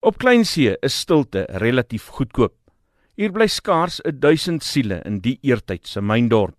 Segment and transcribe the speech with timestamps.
[0.00, 2.54] Op Kleinsee is stilte relatief goedkoop.
[3.20, 6.56] Hier bly skaars 1000 siele in die eertyd se myndorp.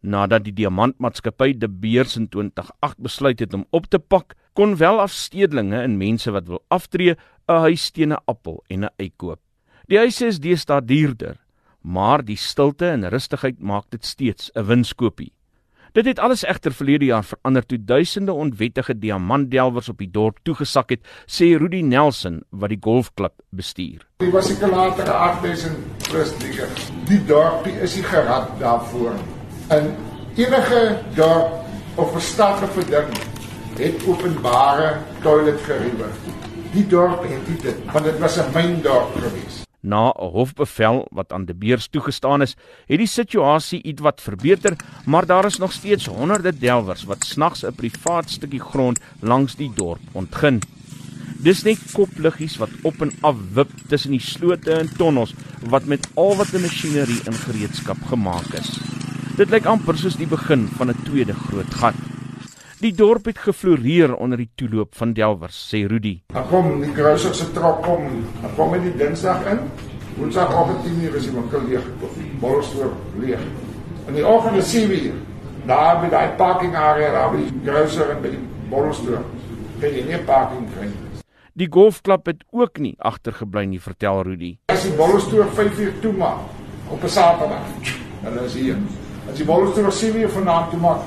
[0.00, 5.02] Nadat die diamantmaatskappy De Beers in 2008 besluit het om op te pak, kon wel
[5.04, 9.40] afstedelinge en mense wat wil aftree 'n huis teen 'n appel en 'n ei koop.
[9.88, 11.36] Die huise is deesdae duurder,
[11.82, 15.32] maar die stilte en rustigheid maak dit steeds 'n winskoopie.
[15.92, 20.94] Dit het alles egter verlede jaar verander toe duisende onwettige diamantdelwers op die dorp toegesak
[20.94, 24.06] het, sê Rudy Nelson wat die golfklub bestuur.
[24.24, 26.72] Die was ek later 8000 plus dikker.
[27.10, 29.18] Die dorp is nie gerad daarvoor.
[29.68, 29.92] En
[30.40, 30.80] enige
[31.18, 31.60] dorp
[32.00, 33.12] of 'n stad of 'n ding
[33.76, 36.08] het openbare toilet geriewe.
[36.72, 39.68] Die dorp het dit, want dit was 'n myndorp geweest.
[39.82, 45.26] Na 'n hofbevel wat aan De Beers toegestaan is, het die situasie ietwat verbeter, maar
[45.26, 50.00] daar is nog steeds honderde delwers wat snags 'n privaat stukkie grond langs die dorp
[50.12, 50.60] ontgin.
[51.42, 55.34] Dis net kopliggies wat op en af wip tussen die slote en tonnels
[55.68, 58.78] wat met al wat 'n masjinerie in gereedskap gemaak is.
[59.36, 61.94] Dit lyk amper soos die begin van 'n tweede groot gat.
[62.82, 66.16] Die dorp het gefloreer onder die toeloop van Delwers, sê Rudy.
[66.34, 68.08] Dan kom die Grouser se trok kom.
[68.40, 69.60] Dan kom hy die Dinsdag in.
[70.16, 71.84] Woensdag op 10:00 is die winkel leeg.
[72.40, 73.44] Bolstoor leeg.
[74.08, 75.12] In die oggend is hy weer.
[75.66, 79.22] Daar by daai parking area daar by die Grouser en by die Bolstoor.
[79.78, 81.22] Kan jy nie parking kry nie.
[81.54, 84.56] Die golfklub het ook nie agtergebly nie, vertel Rudy.
[84.66, 86.42] As die Bolstoor 5:00 toe maak
[86.90, 87.62] op 'n Saterdag,
[88.24, 88.76] dan is hier.
[89.30, 91.00] As die Bolstoor 7:00 vanaand toe maak,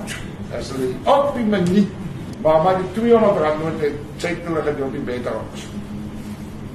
[0.54, 1.88] as hulle op die minuut
[2.46, 5.64] maar maar die 200 rand noot het sê hulle dat op die bed raak.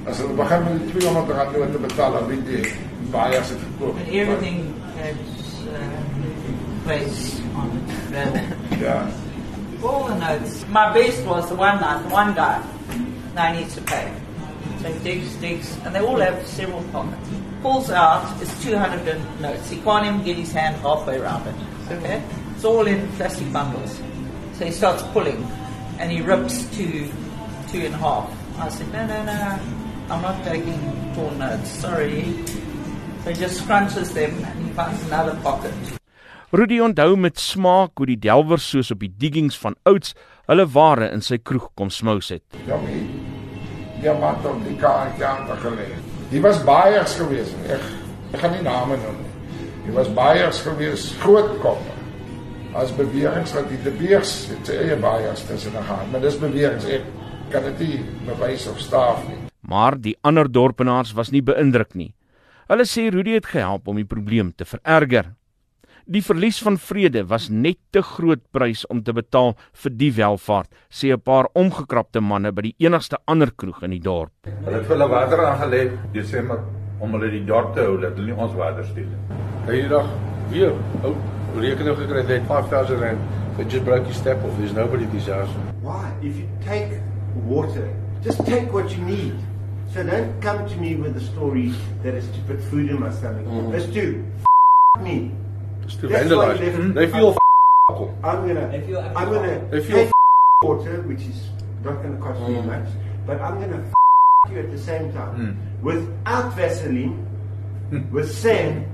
[0.09, 2.63] As hulle begin met die 200 rand noot te betaal dan weet jy
[3.11, 3.95] baie as dit koop.
[3.97, 5.15] And everything has
[5.71, 6.01] uh,
[6.83, 8.81] place on it.
[8.81, 9.07] yeah.
[9.83, 10.65] All the notes.
[10.67, 12.61] My best was the one night, the one guy.
[13.35, 14.11] Now he needs to pay.
[14.81, 17.29] So he digs, digs, and they all have several pockets.
[17.61, 19.05] Pulls out is 200
[19.39, 19.69] notes.
[19.69, 21.55] He can't even get his hand halfway around it.
[21.91, 22.21] Okay?
[22.61, 23.99] It's all in plastic bundles.
[24.53, 25.41] So he starts pulling
[25.97, 27.09] and he rips two,
[27.71, 28.29] two and a half.
[28.59, 29.59] I said, no, no, no,
[30.11, 30.77] I'm not taking
[31.15, 32.21] torn notes, sorry.
[33.23, 35.73] So he just scrunches them and he finds another pocket.
[36.51, 40.13] Rudy onthou met smaak hoe die delwers soos op die diggings van ouds
[40.45, 42.43] hulle ware in sy kroeg kom smous het.
[42.67, 42.77] Ja,
[44.03, 45.87] die man het die kaart aan te gelê.
[46.29, 47.49] Die was baie gewees.
[47.65, 47.89] Ek
[48.35, 49.33] ek gaan nie name noem nie.
[49.87, 51.81] Die was baie gewees, groot kop
[52.77, 57.03] as bewegings wat die debeers het sy eie bias tussen gaan, maar dis bewegings ek
[57.51, 57.99] kan dit nie
[58.29, 59.39] bewys of staaf nie.
[59.67, 62.13] Maar die ander dorpenaars was nie beïndruk nie.
[62.71, 65.33] Hulle sê Rudy het gehelp om die probleem te vererger.
[66.11, 70.69] Die verlies van vrede was net te groot prys om te betaal vir die welvaart,
[70.89, 74.31] sê 'n paar omgekrapte manne by die enigste ander kroeg in die dorp.
[74.43, 76.63] Hulle het hulle water aangelê, jy sê maar
[76.99, 79.37] om hulle die dorp te hou dat hulle nie ons water steel nie.
[79.67, 80.07] Eendag
[80.49, 80.73] weer,
[81.03, 81.15] ou
[81.55, 83.19] rekening gekry het 5000 rand.
[83.57, 84.57] They just broke his step off.
[84.57, 85.49] There's nobody at this house.
[85.81, 86.11] Why?
[86.21, 87.01] If you take
[87.45, 87.89] water,
[88.23, 89.33] just take what you need.
[89.93, 91.73] So don't come to me with the story
[92.03, 93.45] that is to put food in my stomach.
[93.45, 93.71] Mm.
[93.71, 94.23] Let's do
[94.95, 95.31] f- me.
[95.83, 96.59] Just to vandalize.
[96.93, 97.37] They feel f-
[98.23, 98.71] I'm gonna
[99.15, 100.11] I'm gonna they feel f-
[100.63, 101.49] water, which is
[101.83, 102.47] not gonna cost mm.
[102.49, 102.87] me much,
[103.27, 105.83] but I'm gonna f- you at the same time mm.
[105.83, 107.19] without Vaseline,
[108.11, 108.85] with sand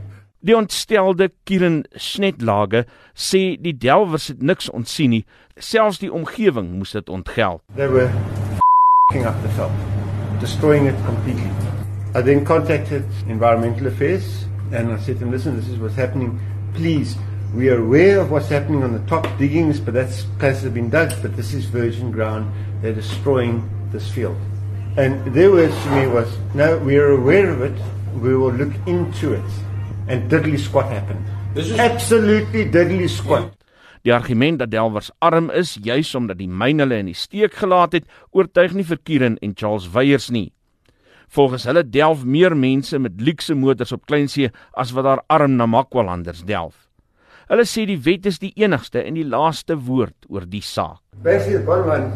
[0.47, 5.25] Die ontstelde Kiren Snetlage sê die delwers het niks ontsien nie,
[5.59, 7.59] selfs die omgewing moes dit ontgeld.
[7.75, 8.07] They were
[8.55, 9.75] f***ing up the veld,
[10.39, 11.51] destroying it completely.
[12.15, 16.39] I then contacted environmental affairs and I said to them, listen, this is what's happening.
[16.73, 17.17] Please,
[17.53, 20.89] we are aware of what's happening on the top diggings, but that's places have been
[20.89, 22.47] dug, but this is virgin ground.
[22.81, 24.37] They're destroying this field.
[24.95, 27.75] And their words to me was, no, we are aware of it.
[28.15, 29.66] We will look into it
[30.07, 31.23] and diddly squat happened.
[31.53, 33.53] This is absolutely diddly squat.
[34.05, 37.97] Die argument dat Delwers arm is, juis omdat die myn hulle in die steek gelaat
[37.97, 40.51] het, oortuig nie vir Kieran en Charles Weyers nie.
[41.27, 46.45] Volgens hulle delf meer mense met luukse motors op Kleinsee as wat daar arm Namakwalanders
[46.47, 46.85] delf.
[47.51, 51.01] Hulle sê die wet is die enigste en die laaste woord oor die saak.
[51.23, 52.07] Basically, one one,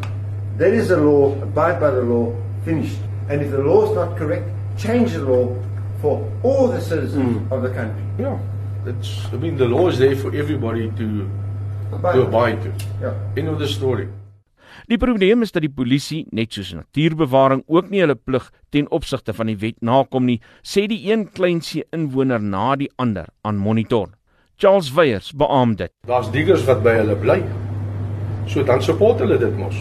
[0.58, 2.32] there is a law, abide by the law,
[2.64, 3.00] finished.
[3.28, 4.48] And if the law is not correct,
[4.78, 5.48] change the law
[6.02, 7.52] for all the citizens mm.
[7.52, 8.04] of the country.
[8.18, 8.38] Yeah,
[8.86, 9.26] it's.
[9.34, 11.30] I mean, the law is there for everybody to
[11.94, 12.14] abide.
[12.14, 12.74] to abide to.
[13.02, 13.14] Yeah.
[13.38, 14.08] End of the story.
[14.88, 19.34] Die probleem is dat die polisie, net soos natuurbewaring, ook nie hulle plig ten opsigte
[19.36, 24.10] van die wet nakom nie, sê die een kleinse inwoner na die ander aan monitor.
[24.62, 25.94] Charles Weyers beamoed dit.
[26.08, 27.40] Daar's diggers wat by hulle bly.
[28.52, 29.80] So dan support hulle dit mos.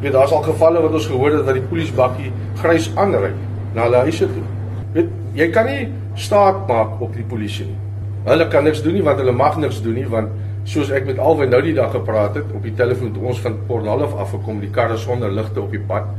[0.00, 2.32] Weet daar's al gevalle wat ons gehoor het dat die polisiebakkie
[2.62, 3.32] grys aanry
[3.74, 4.46] na hulle huise toe.
[4.94, 5.88] Weet jy kan nie
[6.18, 7.78] staat maak op die polisie nie.
[8.26, 10.32] Hulle kan niks doen nie want hulle mag niks doen nie want
[10.68, 13.56] soos ek met Alwyn nou die dag gepraat het op die telefoon toe ons van
[13.68, 16.10] Port Nolloth af gekom die karre sonder ligte op die pad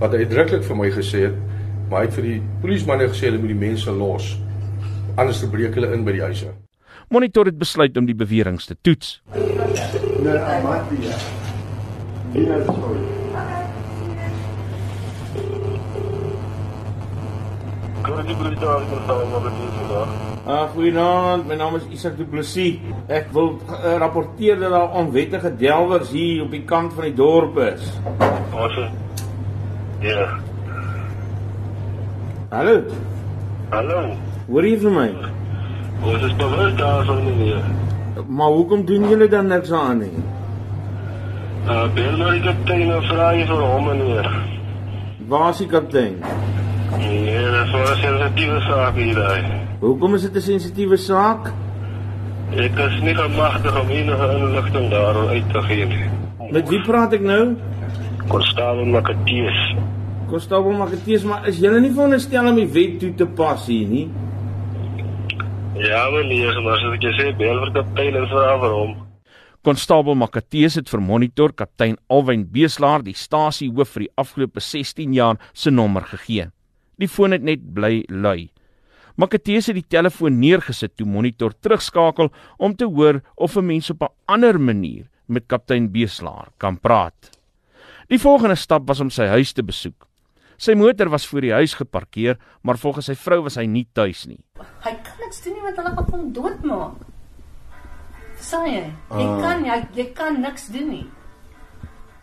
[0.00, 1.36] wat hy uitdruklik vir my gesê het
[1.90, 4.32] maar hy het vir die polisiemanne gesê hulle moet die mense los
[5.16, 6.52] anders breek hulle in by die huise.
[7.12, 9.20] Monitor het besluit om die beweringe te toets.
[18.24, 18.84] No, I might be here.
[18.84, 19.50] You know the
[19.86, 20.30] story.
[20.46, 22.78] Uh, goeienaand, my naam is Isak Du Plessis.
[23.08, 27.56] Ek wil uh, rapporteer dat daar onwettige delwers hier op die kant van die dorp
[27.64, 27.86] is.
[28.52, 28.78] Ons
[30.04, 30.26] Ja.
[32.50, 32.74] Hallo,
[33.72, 34.00] Hallo.
[34.48, 35.06] hoor jy vir my?
[36.04, 37.64] Ons is bewus daarvan meneer.
[38.28, 40.12] Maar hoekom doen julle dan niks aan nie?
[41.64, 44.28] Uh bel maar die kaptein en vra jy vir hom meneer.
[45.28, 46.20] Waar is die kaptein?
[47.08, 49.42] Nee, dit is 'n sensitiewe saak hier daai.
[49.80, 51.52] Hoekom is dit 'n sensitiewe saak?
[52.54, 56.04] Ek is nie gemagtig om enige inligting daaroor uit te gee nie.
[56.50, 57.56] Met wie praat ek nou?
[58.28, 59.74] Konstabel Makateus.
[60.28, 64.06] Konstabel Magatees, maar is julle nie veronderstel om die wet toe te pas hier nie?
[65.78, 68.96] Ja meneer, maar soos ek jy sê, bel vir kaptein en vra vir hom.
[69.64, 75.40] Konstabel Makatees het vir monitor kaptein Alwyn Beeslaar die stasiehoof vir die afgelope 16 jaar
[75.52, 76.50] se nommer gegee.
[76.98, 78.50] Die foon het net bly lui.
[79.16, 84.02] Makatees het die telefoon neergesit toe monitor terugskakel om te hoor of 'n mens op
[84.02, 87.30] 'n ander manier met kaptein Beeslaar kan praat.
[88.08, 90.06] Die volgende stap was om sy huis te besoek.
[90.56, 94.26] Sy motor was voor die huis geparkeer, maar volgens sy vrou was hy nie tuis
[94.26, 94.40] nie.
[94.84, 96.94] Hy kan niks doen nie want hulle gaan hom doodmaak.
[98.34, 98.86] Verstaan jy?
[99.10, 101.06] Jy kan jy, jy kan niks doen nie.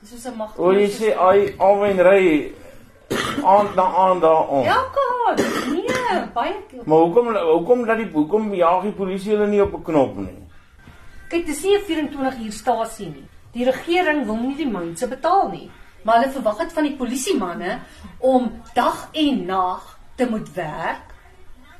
[0.01, 0.57] Dis soos 'n mag.
[0.57, 2.53] O, jy sê ai alwen ry
[3.43, 4.63] aan na aan daarom.
[4.63, 5.43] Ja, God.
[5.71, 6.81] Nee, baie keer.
[6.85, 10.37] Maar hoekom hoekom dat die hoekom jaag die polisie hulle nie op 'n knop nie?
[11.29, 13.27] Kyk, dis nie 'n 24 uur stasie nie.
[13.53, 15.69] Die regering wil nie die mense betaal nie.
[16.03, 17.79] Maar hulle verwag dit van die polisiemanne
[18.17, 21.01] om dag en nag te moet werk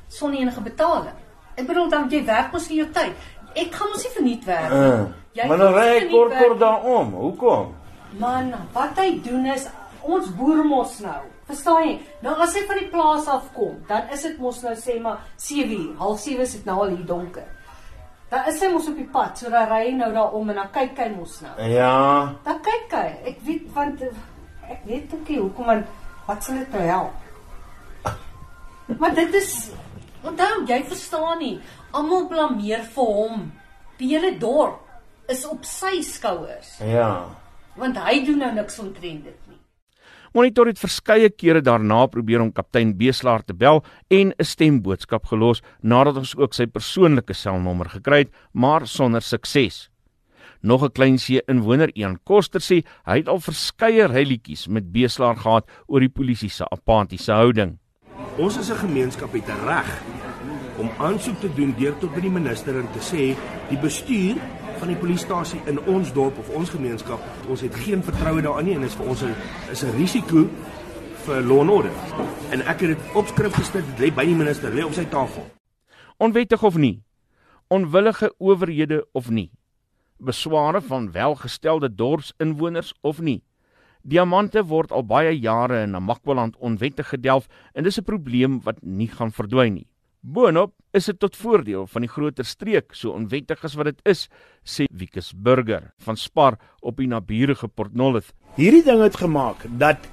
[0.08, 1.16] sonder enige betaling.
[1.54, 3.12] Ek bedoel dan jy werk mos vir jou tyd.
[3.54, 4.78] Ek gaan mos nie verniet werk nie.
[4.78, 7.12] Uh, Jy maar dan ry nie ek kort kort daarom.
[7.12, 7.74] Hoekom?
[8.20, 9.66] Man, wat hy doen is
[10.04, 11.20] ons boer mos nou.
[11.48, 11.94] Verstaan jy?
[12.24, 15.24] Nou as hy van die plaas af kom, dan is dit mos nou sê maar
[15.36, 17.48] 7:00, 6:30 is dit nou al hier donker.
[18.32, 20.70] Dan is hy mos op die pad, so dan ry hy nou daarom en dan
[20.72, 21.56] kyk hy mos nou.
[21.68, 23.08] Ja, Dan kyk hy.
[23.32, 24.14] Ek weet want eh,
[24.72, 25.86] ek weet ook nie hoekom want
[26.26, 27.12] wat sal dit nou help?
[28.98, 29.70] Maar dit is
[30.22, 31.60] onthou, jy verstaan nie.
[31.92, 33.44] Almal blameer vir hom.
[33.98, 34.80] Die hele dorp
[35.30, 37.08] is op sy skouers ja.
[37.78, 39.60] want hy doen nou niks omtrent dit nie.
[40.32, 45.60] Monitor het verskeie kere daarna probeer om kaptein Beeslaar te bel en 'n stemboodskap gelos
[45.82, 49.90] nadat ons ook sy persoonlike selnommer gekry het, maar sonder sukses.
[50.62, 55.68] Nog 'n kleinsee inwoner, Ian Koster sê hy het al verskeie rylietjies met Beeslaar gehad
[55.86, 57.78] oor die polisie se apatiese houding.
[58.38, 60.02] Ons as 'n gemeenskap het reg
[60.78, 63.36] om aansoek te doen deur tot by die minister en te sê
[63.68, 64.36] die bestuur
[64.82, 68.74] van die polisiestasie in ons dorp of ons gemeenskap, ons het geen vertroue daarin nie
[68.74, 69.34] en is vir ons 'n
[69.70, 70.48] is 'n risiko
[71.24, 71.92] vir law and order.
[72.50, 75.46] En ek het dit opskrif gesit, lê by die minister, lê op sy tafel.
[76.18, 77.02] Onwettig of nie,
[77.68, 79.50] onwillige owerhede of nie,
[80.18, 83.42] besware van welgestelde dorpsinwoners of nie.
[84.02, 89.08] Diamante word al baie jare in Namakwaland onwettig gedelf en dis 'n probleem wat nie
[89.08, 89.91] gaan verdwyn nie.
[90.22, 94.28] Boonop is dit tot voordeel van die groter streek, so onwettig as wat dit is,
[94.62, 98.28] sê Wikus Burger van Spar op die naburige Port Nolloth.
[98.54, 100.06] Hierdie ding het gemaak dat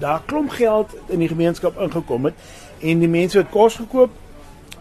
[0.00, 2.40] daar klomp geld in die gemeenskap ingekom het
[2.80, 4.14] en die mense het kos gekoop.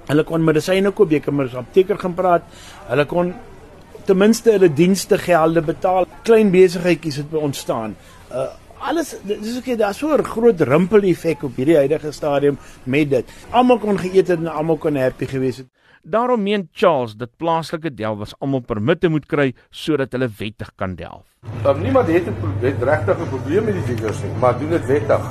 [0.07, 2.43] Hulle kon medisyne koop, jy kan met 'n apteker gaan praat.
[2.87, 3.33] Hulle kon
[4.05, 6.07] ten minste hulle dienste gelde betaal.
[6.23, 7.97] Klein besigheidjies het ontstaan.
[8.31, 8.47] Uh
[8.79, 13.25] alles dis ek daar's so 'n groot rimpel effek op hierdie huidige stadium met dit.
[13.51, 15.67] Almal kon geëet het en almal kon happy gewees het.
[16.03, 21.25] Daarom meen Charles dat plaaslike delwers almal permitte moet kry sodat hulle wettig kan delf.
[21.65, 25.23] Um, niemand het 'n regtig 'n probleem met die diggers nie, maar doen dit wettig.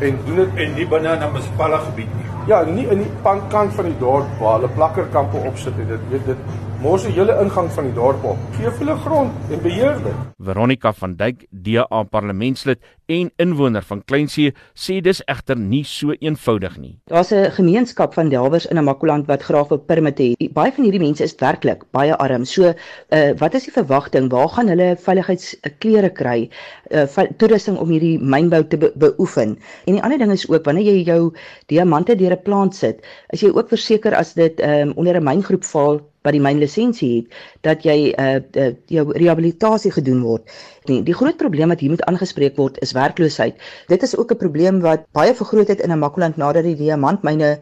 [0.00, 2.33] En doen dit En nie binne 'n munisipale gebied nie.
[2.46, 6.00] Ja, nie in die pan- kant van die dorp waar hulle plakkerkampe opsit en dit
[6.10, 6.36] weet dit
[6.84, 8.40] mors die hele ingang van die dorp op.
[8.58, 10.16] Gee vir hulle grond en beheer dit.
[10.44, 16.76] Veronica van Dijk, DA parlementslid en inwoner van Kleinsee sê dis egter nie so eenvoudig
[16.78, 16.98] nie.
[17.08, 20.52] Daar's 'n gemeenskap van Delwers in Namakoland wat graag wil permit hê.
[20.52, 22.44] Baie van hierdie mense is werklik baie arm.
[22.44, 22.62] So,
[23.10, 24.30] uh, wat is die verwagting?
[24.30, 26.50] Waar gaan hulle veiligheidsklere kry?
[26.90, 29.58] Uh, toerusting om hierdie mynbou te be beoefen.
[29.86, 31.32] En die ander ding is ook wanneer jy jou
[31.66, 35.64] diamante deur 'n plant sit, is jy ook verseker as dit um, onder 'n myngroep
[35.64, 40.48] val wat die mynlisensie het dat jy uh, uh jou rehabilitasie gedoen word.
[40.88, 43.60] Nee, die groot probleem wat hier moet aangespreek word is werkloosheid.
[43.88, 47.58] Dit is ook 'n probleem wat baie vergroot het in Namakoland nadat die diamantmyne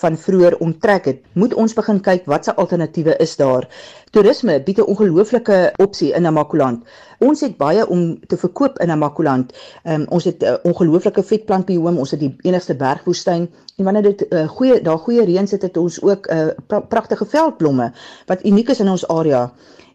[0.00, 1.18] van vroeër onttrek het.
[1.32, 3.68] Moet ons begin kyk watse alternatiewe is daar.
[4.10, 6.84] Toerisme bied 'n ongelooflike opsie in Namakoland.
[7.18, 9.52] Ons het baie om te verkoop in Namakoland.
[9.84, 14.26] Um, ons het 'n uh, ongelooflike vetplantbioom, ons het die enigste bergwoestyn en wanneer dit
[14.28, 17.92] uh, goeie daar goeie reën sit het ons ook 'n uh, pra pragtige veldblomme
[18.26, 19.52] wat uniek is in ons area.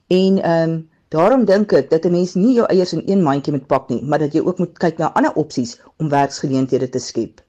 [0.07, 3.53] En ehm um, Daarom dink ek dat 'n mens nie jou eiers in een mandjie
[3.53, 6.99] moet pak nie, maar dat jy ook moet kyk na ander opsies om werksgeleenthede te
[6.99, 7.46] skep.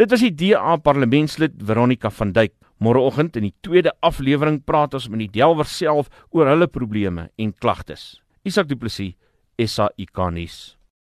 [0.00, 2.54] Dit was die DA parlementslid Veronica van Duyk.
[2.80, 7.52] Môreoggend in die tweede aflewering praat ons met die Delwer self oor hulle probleme en
[7.52, 8.14] klagtes.
[8.48, 9.12] Isak Du Plessis,
[9.60, 10.79] SAICanis.